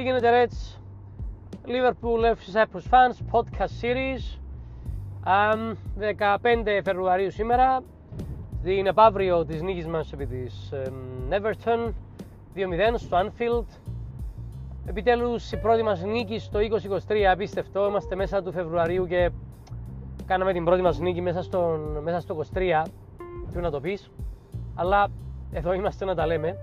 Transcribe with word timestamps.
Τι 0.00 0.06
γίνεται 0.06 0.30
Reds, 0.30 0.78
Liverpool 1.66 2.34
FC 2.34 2.54
Cyprus 2.54 2.84
Fans 2.90 3.16
Podcast 3.32 3.72
Series. 3.82 4.38
15 5.24 6.80
Φεβρουαρίου 6.84 7.30
σήμερα. 7.30 7.80
Στην 8.58 8.86
επαύριο 8.86 9.44
της 9.44 9.62
νίκης 9.62 9.86
μας 9.86 10.12
επί 10.12 10.26
της 10.26 10.72
Everton 11.30 11.92
2-0 12.54 12.94
στο 12.94 13.18
Anfield. 13.18 13.64
Επιτέλους 14.86 15.52
η 15.52 15.56
πρώτη 15.56 15.82
μας 15.82 16.02
νίκη 16.02 16.38
στο 16.38 16.58
2023 17.08 17.22
απίστευτο. 17.32 17.86
Είμαστε 17.88 18.14
μέσα 18.14 18.42
του 18.42 18.52
Φεβρουαρίου 18.52 19.06
και 19.06 19.30
κάναμε 20.26 20.52
την 20.52 20.64
πρώτη 20.64 20.82
μας 20.82 20.98
νίκη 20.98 21.20
μέσα, 21.20 21.42
στον, 21.42 21.98
μέσα 22.02 22.20
στο 22.20 22.42
23 22.54 22.82
Ποιο 23.50 23.60
να 23.60 23.70
το 23.70 23.80
πεις. 23.80 24.10
Αλλά 24.74 25.08
εδώ 25.52 25.72
είμαστε 25.72 26.04
να 26.04 26.14
τα 26.14 26.26
λέμε. 26.26 26.56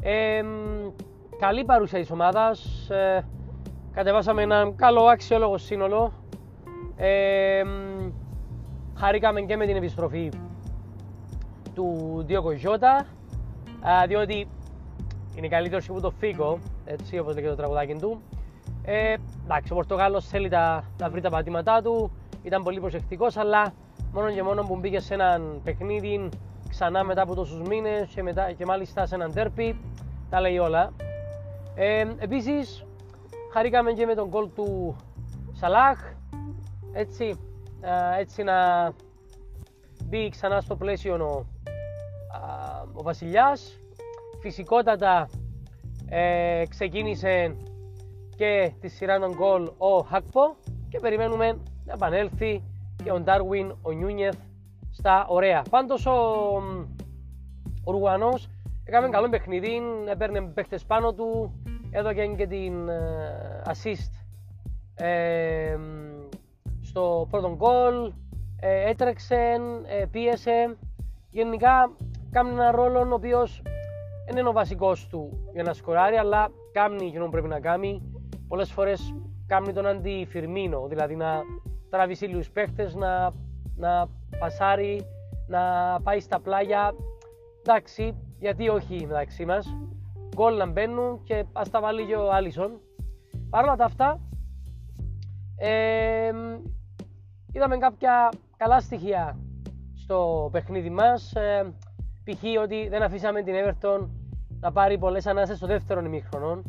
Ε, 0.00 0.42
καλή 1.40 1.64
παρουσία 1.64 1.98
της 1.98 2.10
ομάδας. 2.10 2.88
Ε, 2.90 3.24
κατεβάσαμε 3.92 4.42
ένα 4.42 4.72
καλό 4.76 5.04
αξιόλογο 5.04 5.58
σύνολο. 5.58 6.12
Ε, 6.96 7.62
χαρήκαμε 8.94 9.40
και 9.40 9.56
με 9.56 9.66
την 9.66 9.76
επιστροφή 9.76 10.30
του 11.74 12.14
Διόκο 12.26 12.52
Γιώτα, 12.52 13.06
διότι 14.06 14.48
είναι 15.34 15.48
καλύτερος 15.48 15.84
και 15.84 15.90
από 15.90 16.00
το 16.00 16.10
Φίκο, 16.10 16.58
έτσι 16.84 17.18
όπως 17.18 17.34
λέγεται 17.34 17.50
το 17.50 17.56
τραγουδάκι 17.56 17.94
του. 17.94 18.22
Ε, 18.84 19.14
εντάξει, 19.44 19.72
ο 19.72 19.74
Πορτογάλος 19.74 20.26
θέλει 20.26 20.48
τα, 20.48 20.84
να 20.98 21.10
βρει 21.10 21.20
τα 21.20 21.30
πατήματά 21.30 21.82
του, 21.82 22.10
ήταν 22.42 22.62
πολύ 22.62 22.80
προσεκτικός, 22.80 23.36
αλλά 23.36 23.72
μόνο 24.12 24.30
και 24.30 24.42
μόνο 24.42 24.62
που 24.62 24.76
μπήκε 24.76 25.00
σε 25.00 25.14
έναν 25.14 25.60
παιχνίδι 25.64 26.28
ξανά 26.68 27.04
μετά 27.04 27.22
από 27.22 27.34
τόσους 27.34 27.60
μήνες 27.60 28.10
και, 28.14 28.22
μετά, 28.22 28.52
και 28.52 28.64
μάλιστα 28.64 29.06
σε 29.06 29.14
έναν 29.14 29.32
τέρπι, 29.32 29.80
τα 30.30 30.40
λέει 30.40 30.58
όλα. 30.58 30.92
Ε, 31.74 32.04
επίσης, 32.18 32.84
χαρήκαμε 33.52 33.92
και 33.92 34.06
με 34.06 34.14
τον 34.14 34.30
κόλ 34.30 34.48
του 34.54 34.96
Σαλάχ, 35.52 36.12
έτσι, 36.92 37.38
έτσι 38.18 38.42
να 38.42 38.90
μπει 40.04 40.28
ξανά 40.28 40.60
στο 40.60 40.76
πλαίσιο 40.76 41.14
ο, 41.14 41.46
ο 42.92 43.02
Βασιλιάς. 43.02 43.78
Φυσικότατα 44.40 45.28
ε, 46.08 46.62
ξεκίνησε 46.68 47.56
και 48.36 48.72
τη 48.80 48.88
σειρά 48.88 49.18
των 49.18 49.34
γκολ 49.34 49.70
ο 49.78 49.98
Χακπο 49.98 50.56
και 50.88 50.98
περιμένουμε 51.00 51.58
να 51.84 51.92
επανέλθει 51.92 52.62
και 53.04 53.12
ο 53.12 53.20
Ντάρουιν, 53.20 53.74
ο 53.82 53.90
Νιούνιεθ 53.90 54.38
στα 54.90 55.26
ωραία. 55.28 55.62
Πάντως 55.70 56.06
ο, 56.06 56.12
ο 57.84 57.90
Ρουγανός 57.90 58.48
έκαμε 58.90 59.08
καλό 59.08 59.28
παιχνίδι, 59.28 59.80
έπαιρνε 60.10 60.42
παίχτες 60.42 60.84
πάνω 60.84 61.12
του, 61.12 61.52
έδωκε 61.90 62.26
και 62.26 62.46
την 62.46 62.88
ε, 62.88 63.62
assist 63.66 64.24
ε, 64.94 65.76
στο 66.80 67.26
πρώτο 67.30 67.54
γκολ, 67.56 68.12
ε, 68.60 68.90
έτρεξε, 68.90 69.56
ε, 70.00 70.04
πίεσε. 70.10 70.76
Γενικά 71.30 71.90
κάνει 72.30 72.50
ένα 72.50 72.70
ρόλο 72.70 72.98
ο 72.98 73.14
οποίος 73.14 73.62
δεν 74.26 74.36
είναι 74.36 74.48
ο 74.48 74.52
βασικός 74.52 75.06
του 75.08 75.50
για 75.52 75.62
να 75.62 75.72
σκοράρει, 75.72 76.16
αλλά 76.16 76.48
κάνει 76.72 77.06
εκείνο 77.06 77.24
που 77.24 77.30
πρέπει 77.30 77.48
να 77.48 77.60
κάνει. 77.60 78.02
Πολλές 78.48 78.72
φορές 78.72 79.14
κάνει 79.46 79.72
τον 79.72 79.86
αντιφυρμίνο, 79.86 80.86
δηλαδή 80.88 81.16
να 81.16 81.40
τραβήσει 81.90 82.24
λίγους 82.24 82.50
παίχτε, 82.50 82.90
να, 82.94 83.32
να 83.76 84.08
πασάρει, 84.38 85.06
να 85.46 85.60
πάει 86.02 86.20
στα 86.20 86.40
πλάγια. 86.40 86.94
Εντάξει, 87.60 88.14
γιατί 88.40 88.68
όχι 88.68 89.06
μεταξύ 89.06 89.44
μας 89.44 89.76
γκολ 90.34 90.56
να 90.56 90.66
μπαίνουν 90.66 91.22
και 91.24 91.44
ας 91.52 91.70
τα 91.70 91.80
βάλει 91.80 92.06
και 92.06 92.14
ο 92.14 92.32
Άλισον. 92.32 92.80
Παρ' 93.50 93.64
όλα 93.64 93.76
τα 93.76 93.84
αυτά, 93.84 94.20
ε, 95.56 96.30
είδαμε 97.52 97.76
κάποια 97.76 98.28
καλά 98.56 98.80
στοιχεία 98.80 99.38
στο 99.94 100.48
παιχνίδι 100.52 100.90
μας. 100.90 101.34
Ε, 101.34 101.72
π.χ. 102.24 102.42
ότι 102.62 102.88
δεν 102.88 103.02
αφήσαμε 103.02 103.42
την 103.42 103.54
Everton 103.54 104.08
να 104.60 104.72
πάρει 104.72 104.98
πολλές 104.98 105.26
ανάσες 105.26 105.56
στο 105.56 105.66
δεύτερο 105.66 106.00
ημίχρονο. 106.04 106.62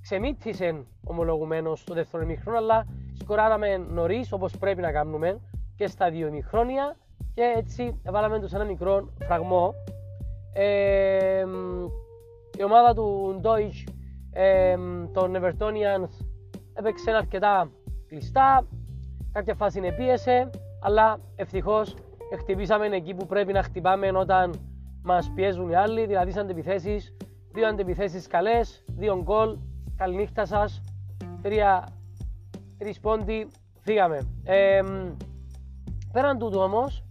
Ξεμύτησε 0.00 0.84
ομολογουμένως 1.04 1.80
στο 1.80 1.94
δεύτερο 1.94 2.22
ημίχρονο, 2.22 2.58
αλλά 2.58 2.86
σκοράραμε 3.20 3.76
νωρίς 3.76 4.32
όπως 4.32 4.56
πρέπει 4.58 4.80
να 4.80 4.92
κάνουμε 4.92 5.40
και 5.76 5.86
στα 5.86 6.10
δύο 6.10 6.26
ημίχρονια 6.26 6.96
και 7.34 7.52
έτσι 7.56 8.00
βάλαμε 8.04 8.40
τους 8.40 8.52
ένα 8.52 8.64
μικρό 8.64 9.08
φραγμό. 9.26 9.74
Ε, 10.60 11.44
η 12.58 12.62
ομάδα 12.64 12.94
του 12.94 13.40
Deutsch 13.44 13.92
ε, 14.32 14.76
των 15.12 15.36
Evertonians 15.36 16.26
έπαιξε 16.74 17.10
αρκετά 17.10 17.70
κλειστά, 18.08 18.66
κάποια 19.32 19.54
φάση 19.54 19.78
είναι 19.78 19.92
πίεσε, 19.92 20.50
αλλά 20.82 21.20
ευτυχώς 21.36 21.94
χτυπήσαμε 22.38 22.86
εκεί 22.86 23.14
που 23.14 23.26
πρέπει 23.26 23.52
να 23.52 23.62
χτυπάμε 23.62 24.10
όταν 24.14 24.54
μας 25.02 25.32
πιέζουν 25.34 25.68
οι 25.68 25.74
άλλοι, 25.74 26.06
δηλαδή 26.06 26.30
σαν 26.30 26.44
αντιπιθέσεις, 26.44 27.16
δύο 27.52 27.66
αντιπιθέσεις 27.66 28.26
καλές, 28.26 28.84
δύο 28.86 29.22
γκολ, 29.22 29.58
καληνύχτα 29.96 30.44
σας, 30.44 30.82
τρία, 31.42 31.88
τρεις 32.78 33.00
πόντι, 33.00 33.48
φύγαμε. 33.80 34.18
Ε, 34.44 34.82
πέραν 36.12 36.38
τούτου 36.38 36.60
όμως, 36.60 37.04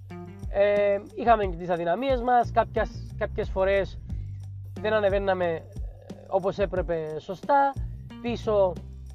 ε, 0.50 0.98
είχαμε 1.16 1.46
και 1.46 1.56
τις 1.56 1.70
αδυναμίες 1.70 2.22
μας, 2.22 2.52
κάποιες 3.18 3.50
φορές 3.50 4.00
δεν 4.82 4.94
ανεβαίναμε 4.94 5.46
ε, 5.46 5.62
όπως 6.28 6.58
έπρεπε 6.58 7.20
σωστά. 7.20 7.74
Πίσω 8.22 8.74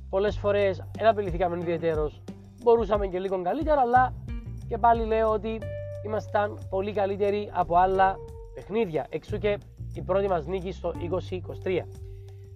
πολλές 0.09 0.39
φορές 0.39 0.83
δεν 0.97 1.07
απειληθήκαμε 1.07 1.59
ιδιαίτερος. 1.61 2.23
Μπορούσαμε 2.63 3.07
και 3.07 3.19
λίγο 3.19 3.43
καλύτερα, 3.43 3.81
αλλά 3.81 4.15
και 4.69 4.79
πάλι 4.79 5.05
λέω 5.05 5.29
ότι 5.29 5.61
ήμασταν 6.05 6.59
πολύ 6.71 6.93
καλύτεροι 6.93 7.51
από 7.53 7.77
άλλα 7.77 8.17
παιχνίδια. 8.55 9.07
Εξού 9.09 9.39
και 9.39 9.59
η 9.95 10.03
πρώτη 10.03 10.29
μας 10.29 10.47
νίκη 10.47 10.73
στο 10.73 10.93
2023. 11.65 11.79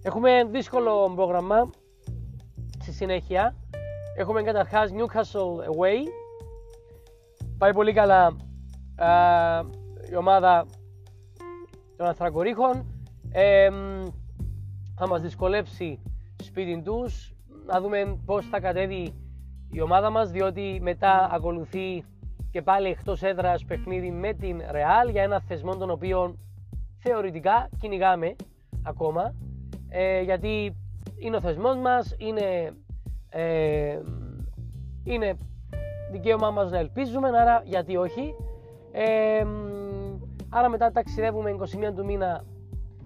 Έχουμε 0.03 0.43
δύσκολο 0.43 1.11
πρόγραμμα 1.15 1.69
στη 2.81 2.91
συνέχεια. 2.91 3.55
Έχουμε 4.17 4.41
καταρχάς 4.41 4.91
Newcastle 4.91 5.75
away. 5.75 6.07
Πάει 7.57 7.73
πολύ 7.73 7.93
καλά 7.93 8.35
η 10.11 10.15
ομάδα 10.15 10.65
των 11.97 12.07
Ανθρακορίχων 12.07 12.85
ε, 13.31 13.69
θα 14.95 15.07
μας 15.07 15.21
δυσκολεύσει 15.21 15.99
σπίτι 16.43 16.81
τους. 16.81 17.35
Να 17.65 17.81
δούμε 17.81 18.17
πώς 18.25 18.45
θα 18.45 18.59
κατέβει 18.59 19.13
η 19.71 19.81
ομάδα 19.81 20.09
μας 20.09 20.31
διότι 20.31 20.79
μετά 20.81 21.29
ακολουθεί 21.31 22.03
και 22.51 22.61
πάλι 22.61 22.87
εκτός 22.87 23.23
έδρας 23.23 23.65
παιχνίδι 23.65 24.11
με 24.11 24.33
την 24.33 24.61
Real 24.61 25.11
για 25.11 25.23
ένα 25.23 25.39
θεσμό 25.39 25.75
τον 25.75 25.89
οποίο 25.89 26.35
θεωρητικά 26.97 27.69
κυνηγάμε 27.79 28.35
ακόμα. 28.83 29.33
Ε, 29.89 30.21
γιατί 30.21 30.75
είναι 31.19 31.35
ο 31.35 31.41
θεσμός 31.41 31.77
μας, 31.77 32.15
είναι, 32.17 32.73
ε, 33.29 33.99
είναι 35.03 35.37
δικαίωμά 36.11 36.51
μας 36.51 36.71
να 36.71 36.77
ελπίζουμε, 36.77 37.27
άρα 37.27 37.61
γιατί 37.65 37.97
όχι. 37.97 38.35
Ε, 38.91 39.45
άρα 40.57 40.69
μετά 40.69 40.91
ταξιδεύουμε 40.91 41.55
21 41.59 41.93
του 41.95 42.05
μήνα 42.05 42.43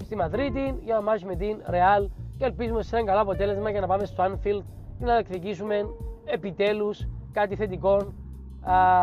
στη 0.03 0.16
Μαδρίτη 0.16 0.75
για 0.84 0.95
να 0.95 1.01
μάθουμε 1.01 1.35
την 1.35 1.62
Real 1.69 2.07
και 2.38 2.45
ελπίζουμε 2.45 2.84
σε 2.84 2.95
ένα 2.95 3.06
καλό 3.06 3.22
αποτέλεσμα 3.22 3.69
για 3.69 3.81
να 3.81 3.88
πάμε 3.88 4.06
στο 4.06 4.23
Anfield 4.23 4.62
και 5.00 5.06
να 5.06 5.17
εκδικήσουμε 5.17 5.85
επιτέλους 6.25 7.07
κάτι 7.31 7.56
θετικό 7.56 8.13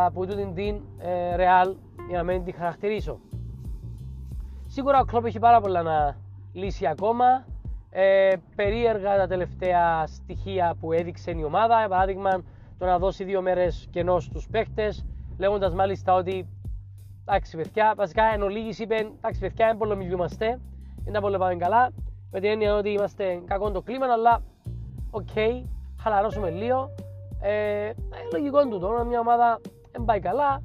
από 0.05 0.25
τούτη 0.25 0.51
την 0.55 0.81
ε, 0.99 1.35
Real 1.35 1.75
για 2.07 2.17
να 2.17 2.23
μην 2.23 2.43
τη 2.43 2.51
χαρακτηρίσω. 2.51 3.19
Σίγουρα 4.67 4.99
ο 4.99 5.03
Κλόπ 5.05 5.25
έχει 5.25 5.39
πάρα 5.39 5.61
πολλά 5.61 5.81
να 5.81 6.17
λύσει 6.53 6.85
ακόμα. 6.87 7.45
Ε, 7.89 8.33
περίεργα 8.55 9.17
τα 9.17 9.27
τελευταία 9.27 10.07
στοιχεία 10.07 10.75
που 10.79 10.91
έδειξε 10.91 11.31
η 11.31 11.43
ομάδα. 11.43 11.77
Για 11.79 11.87
παράδειγμα, 11.87 12.41
το 12.77 12.85
να 12.85 12.97
δώσει 12.97 13.23
δύο 13.23 13.41
μέρες 13.41 13.87
κενό 13.91 14.19
στους 14.19 14.47
παίχτε, 14.51 14.93
λέγοντας 15.37 15.73
μάλιστα 15.73 16.13
ότι 16.13 16.47
εντάξει, 17.29 17.57
παιδιά, 17.57 17.93
βασικά 17.97 18.23
εν 18.33 18.41
ολίγης 18.41 18.79
είπε 18.79 18.95
εντάξει, 18.95 19.39
παιδιά, 19.39 19.67
δεν 19.67 19.77
πολλομιλιούμαστε 19.77 20.59
δεν 21.03 21.21
τα 21.21 21.21
πολύ 21.21 21.57
καλά. 21.57 21.91
Με 22.31 22.39
την 22.39 22.49
έννοια 22.49 22.75
ότι 22.75 22.89
είμαστε 22.89 23.41
κακό 23.45 23.71
το 23.71 23.81
κλίμα, 23.81 24.05
αλλά 24.05 24.41
ok, 25.09 25.27
okay, 25.35 25.63
χαλαρώσουμε 25.99 26.49
λίγο. 26.49 26.89
Ε, 27.41 27.91
λογικό 28.31 28.67
του 28.67 28.79
τώρα, 28.79 29.03
μια 29.03 29.19
ομάδα 29.19 29.61
δεν 29.91 30.05
πάει 30.05 30.19
καλά. 30.19 30.61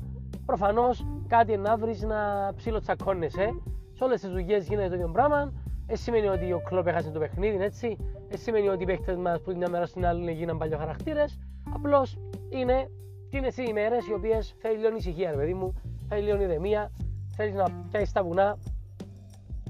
Προφανώς 0.47 1.07
κάτι 1.29 1.57
να 1.57 1.77
βρεις 1.77 2.03
να 2.03 2.53
ψιλοτσακώνεσαι. 2.57 3.55
Σε 3.93 4.05
όλες 4.05 4.21
τις 4.21 4.31
δουλειές 4.31 4.69
γίνεται 4.69 4.89
το 4.89 4.95
ίδιο 4.95 5.09
πράγμα. 5.09 5.53
Δεν 5.87 5.97
σημαίνει 5.97 6.29
ότι 6.29 6.53
ο 6.53 6.63
Κλοπ 6.65 6.87
έχασε 6.87 7.11
το 7.11 7.19
παιχνίδι, 7.19 7.65
έτσι. 7.65 7.97
Δεν 8.29 8.39
σημαίνει 8.39 8.69
ότι 8.69 8.83
οι 8.83 8.87
παίχτες 8.87 9.17
μας 9.17 9.41
που 9.41 9.51
την 9.51 9.59
μια 9.59 9.69
μέρα 9.69 9.87
στην 9.87 10.07
άλλη 10.07 10.33
γίναν 10.33 10.59
παλιοχαρακτήρες. 10.59 11.39
Απλώς 11.75 12.19
είναι 12.49 12.91
τι 13.31 13.37
είναι 13.37 13.47
οι 13.47 13.67
ημέρες 13.69 14.07
οι 14.09 14.13
οποίες 14.13 14.55
θέλει 14.59 14.79
λίγο 14.79 14.97
ησυχία, 14.97 15.31
ρε 15.31 15.37
παιδί 15.37 15.55
μου, 15.55 15.75
θέλει 16.09 16.23
λίγο 16.23 16.43
ηρεμία, 16.43 16.91
θέλει 17.37 17.53
να 17.53 17.65
πιάσει 17.91 18.13
τα 18.13 18.23
βουνά, 18.23 18.59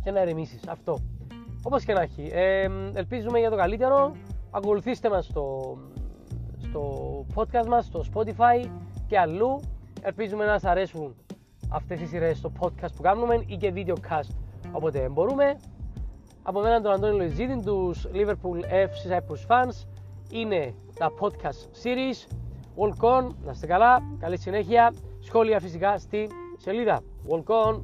και 0.05 0.11
να 0.11 0.21
ερεμήσεις. 0.21 0.69
Αυτό. 0.69 0.99
Όπως 1.63 1.85
και 1.85 1.93
να 1.93 2.01
έχει. 2.01 2.31
Ε, 2.33 2.69
ελπίζουμε 2.95 3.39
για 3.39 3.51
το 3.51 3.57
καλύτερο. 3.57 4.17
Ακολουθήστε 4.51 5.09
μας 5.11 5.25
στο, 5.25 5.77
στο 6.59 7.25
podcast 7.35 7.67
μας, 7.67 7.85
στο 7.85 8.05
Spotify 8.15 8.69
και 9.07 9.19
αλλού. 9.19 9.61
Ελπίζουμε 10.03 10.45
να 10.45 10.53
σας 10.53 10.71
αρέσουν 10.71 11.15
αυτές 11.69 12.01
οι 12.01 12.07
σειρές 12.07 12.39
στο 12.39 12.53
podcast 12.61 12.93
που 12.97 13.03
κάνουμε 13.03 13.43
ή 13.47 13.57
και 13.57 13.73
video 13.77 13.95
cast 14.11 14.31
όποτε 14.73 15.09
μπορούμε. 15.09 15.57
Από 16.43 16.61
μένα 16.61 16.81
τον 16.81 16.93
Αντώνη 16.93 17.17
Λοϊζίδη, 17.17 17.61
τους 17.65 18.07
Liverpool 18.13 18.61
FC 18.71 19.13
Cyprus 19.13 19.47
fans, 19.49 19.87
είναι 20.31 20.75
τα 20.99 21.13
podcast 21.21 21.83
series. 21.83 22.37
Walk 22.77 23.19
on, 23.19 23.29
να 23.45 23.51
είστε 23.51 23.67
καλά, 23.67 24.03
καλή 24.19 24.39
συνέχεια. 24.39 24.95
Σχόλια 25.25 25.61
φυσικά 25.61 25.99
στη 25.99 26.29
σελίδα. 26.57 27.03
Walk 27.29 27.67
on. 27.67 27.81